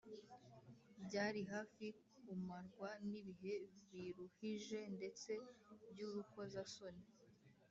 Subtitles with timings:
[1.05, 1.85] byari hafi
[2.23, 3.55] kumarwa n’ibihe
[3.91, 5.31] biruhije ndetse
[5.89, 7.05] by’urukozasoni